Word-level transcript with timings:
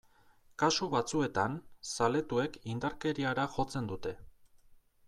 Kasu 0.61 0.87
batzuetan, 0.93 1.59
zaletuek 1.91 2.59
indarkeriara 2.75 3.47
jotzen 3.59 3.93
dute. 3.95 4.17